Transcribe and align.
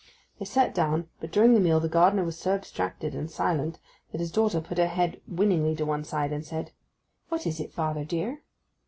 They 0.39 0.45
sat 0.45 0.73
down, 0.73 1.09
but 1.19 1.31
during 1.31 1.53
the 1.53 1.59
meal 1.59 1.79
the 1.79 1.87
gardener 1.87 2.23
was 2.23 2.35
so 2.35 2.55
abstracted 2.55 3.13
and 3.13 3.29
silent 3.29 3.77
that 4.11 4.19
his 4.19 4.31
daughter 4.31 4.59
put 4.59 4.79
her 4.79 4.87
head 4.87 5.21
winningly 5.27 5.75
to 5.75 5.85
one 5.85 6.03
side 6.05 6.31
and 6.33 6.43
said, 6.43 6.71
'What 7.29 7.45
is 7.45 7.59
it, 7.59 7.71
father 7.71 8.03
dear? 8.03 8.41